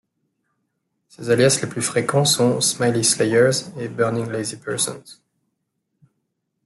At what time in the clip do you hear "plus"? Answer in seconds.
1.69-1.83